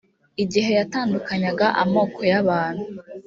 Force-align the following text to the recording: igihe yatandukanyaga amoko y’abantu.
igihe 0.43 0.69
yatandukanyaga 0.79 1.67
amoko 1.83 2.19
y’abantu. 2.31 2.85